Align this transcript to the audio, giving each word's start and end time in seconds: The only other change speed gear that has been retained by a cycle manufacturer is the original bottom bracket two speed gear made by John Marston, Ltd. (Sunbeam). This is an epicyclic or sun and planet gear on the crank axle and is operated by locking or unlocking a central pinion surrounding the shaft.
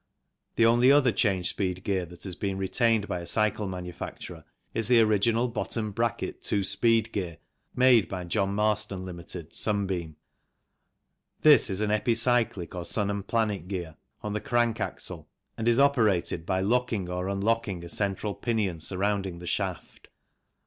The 0.55 0.65
only 0.65 0.91
other 0.91 1.11
change 1.11 1.49
speed 1.51 1.83
gear 1.83 2.07
that 2.07 2.23
has 2.23 2.33
been 2.35 2.57
retained 2.57 3.07
by 3.07 3.19
a 3.19 3.27
cycle 3.27 3.67
manufacturer 3.67 4.43
is 4.73 4.87
the 4.87 4.99
original 4.99 5.47
bottom 5.47 5.91
bracket 5.91 6.41
two 6.41 6.63
speed 6.63 7.11
gear 7.11 7.37
made 7.75 8.09
by 8.09 8.23
John 8.23 8.55
Marston, 8.55 9.05
Ltd. 9.05 9.53
(Sunbeam). 9.53 10.15
This 11.43 11.69
is 11.69 11.81
an 11.81 11.91
epicyclic 11.91 12.73
or 12.73 12.83
sun 12.83 13.11
and 13.11 13.27
planet 13.27 13.67
gear 13.67 13.95
on 14.23 14.33
the 14.33 14.41
crank 14.41 14.79
axle 14.81 15.29
and 15.55 15.67
is 15.67 15.79
operated 15.79 16.47
by 16.47 16.61
locking 16.61 17.07
or 17.07 17.27
unlocking 17.29 17.85
a 17.85 17.87
central 17.89 18.33
pinion 18.33 18.79
surrounding 18.79 19.37
the 19.37 19.45
shaft. 19.45 20.07